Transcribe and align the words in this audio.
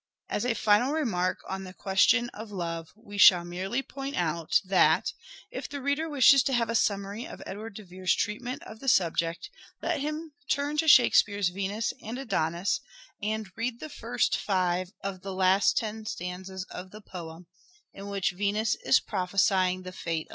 As 0.29 0.45
a 0.45 0.55
final 0.55 0.93
remark 0.93 1.41
on 1.47 1.63
the 1.63 1.75
question 1.75 2.29
of 2.29 2.49
love, 2.51 2.89
we 2.97 3.19
shall 3.19 3.45
merely 3.45 3.83
point 3.83 4.15
out, 4.15 4.59
that, 4.65 5.13
if 5.51 5.69
the 5.69 5.79
reader 5.79 6.09
wishes 6.09 6.41
to 6.41 6.53
have 6.53 6.71
a 6.71 6.73
summary 6.73 7.27
of 7.27 7.39
Edward 7.45 7.75
de 7.75 7.83
Vere's 7.83 8.15
treatment 8.15 8.63
of 8.63 8.79
the 8.79 8.87
subject, 8.87 9.51
let 9.79 9.99
him 9.99 10.33
turn 10.49 10.75
to 10.77 10.87
Shakespeare's" 10.87 11.49
Venus 11.49 11.93
and 12.01 12.17
Adonis" 12.17 12.79
and 13.21 13.51
read 13.55 13.79
the 13.79 13.89
first 13.89 14.35
five 14.35 14.91
of 15.03 15.21
the 15.21 15.35
last 15.35 15.77
ten 15.77 16.07
stanzas 16.07 16.63
of 16.71 16.89
the 16.89 17.01
poem, 17.01 17.45
in 17.93 18.07
which 18.07 18.31
Venus 18.31 18.73
is 18.83 18.99
prophesying 18.99 19.83
the 19.83 19.91
fate 19.91 20.25
of 20.25 20.29
love. 20.29 20.29